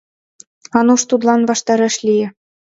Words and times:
Ануш 0.77 1.01
тудлан 1.09 1.41
ваштареш 1.49 1.95
лие. 2.05 2.27